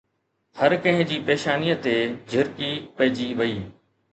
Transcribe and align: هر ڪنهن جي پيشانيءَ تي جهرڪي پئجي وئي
هر 0.61 0.73
ڪنهن 0.85 1.03
جي 1.11 1.19
پيشانيءَ 1.27 1.77
تي 1.85 1.93
جهرڪي 2.33 2.73
پئجي 2.99 3.31
وئي 3.43 3.57